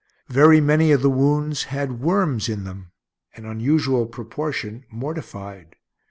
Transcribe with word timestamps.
Very 0.29 0.59
many 0.59 0.91
of 0.91 1.03
the 1.03 1.11
wounds 1.11 1.65
had 1.65 1.99
worms 2.01 2.49
in 2.49 2.63
them. 2.63 2.91
An 3.35 3.45
unusual 3.45 4.07
proportion 4.07 4.83
mortified. 4.89 5.75